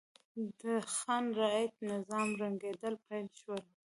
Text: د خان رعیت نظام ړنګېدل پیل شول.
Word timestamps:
د 0.59 0.63
خان 0.95 1.25
رعیت 1.39 1.73
نظام 1.91 2.27
ړنګېدل 2.39 2.95
پیل 3.07 3.27
شول. 3.39 3.61